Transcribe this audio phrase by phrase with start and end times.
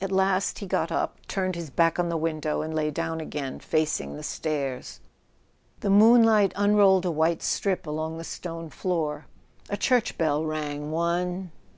[0.00, 3.60] At last he got up, turned his back on the window, and lay down again
[3.60, 4.98] facing the stairs.
[5.80, 9.26] The moonlight unrolled a white strip along the stone floor.
[9.68, 11.50] A church bell rang one